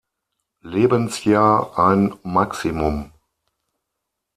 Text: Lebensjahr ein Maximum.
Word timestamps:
Lebensjahr 0.63 1.77
ein 1.77 2.15
Maximum. 2.23 3.11